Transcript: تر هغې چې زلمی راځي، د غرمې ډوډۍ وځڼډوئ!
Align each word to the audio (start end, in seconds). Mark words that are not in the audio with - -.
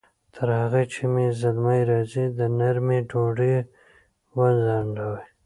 تر 0.35 0.47
هغې 0.61 0.83
چې 0.93 1.01
زلمی 1.41 1.81
راځي، 1.89 2.25
د 2.37 2.39
غرمې 2.57 2.99
ډوډۍ 3.09 3.53
وځڼډوئ! 4.37 5.21